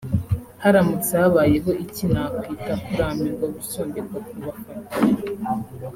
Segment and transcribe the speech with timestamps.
[0.63, 4.87] Haramutse habayeho iki nakwita kurambirwa gusondekwa ku bafana